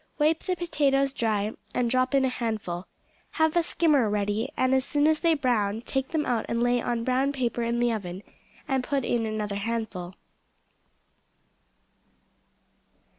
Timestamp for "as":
4.73-4.83, 5.05-5.19